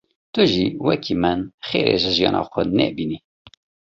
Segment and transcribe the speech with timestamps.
[0.33, 3.17] Tu jî wekî min xêrê ji jiyana xwe nebînî.